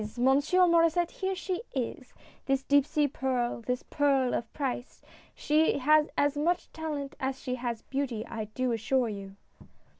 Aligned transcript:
Monsieur 0.17 0.61
Maurdsset, 0.65 1.11
here 1.11 1.35
she 1.35 1.61
is 1.75 2.11
I 2.17 2.21
this 2.47 2.63
deep 2.63 2.87
sea 2.87 3.07
pearl— 3.07 3.61
this 3.67 3.83
pearl 3.83 4.33
of 4.33 4.51
price! 4.51 5.03
She 5.35 5.77
has 5.77 6.09
as 6.17 6.35
much 6.35 6.73
talent 6.73 7.13
as 7.19 7.39
she 7.39 7.53
has 7.53 7.83
beauty, 7.83 8.25
I 8.25 8.45
do 8.45 8.71
assure 8.71 9.09
you 9.09 9.35